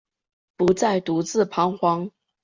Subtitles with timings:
[0.57, 2.09] 不再独自徬惶